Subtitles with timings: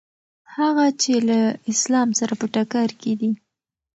[0.55, 1.39] هغه چې له
[1.71, 3.31] اسلام سره په ټکر کې دي.